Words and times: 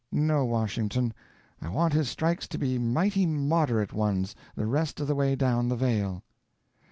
No, 0.11 0.45
Washington, 0.45 1.13
I 1.61 1.69
want 1.69 1.93
his 1.93 2.09
strikes 2.09 2.47
to 2.47 2.57
be 2.57 2.79
mighty 2.79 3.27
moderate 3.27 3.93
ones 3.93 4.33
the 4.55 4.65
rest 4.65 4.99
of 4.99 5.05
the 5.05 5.13
way 5.13 5.35
down 5.35 5.69
the 5.69 5.75
vale." 5.75 6.23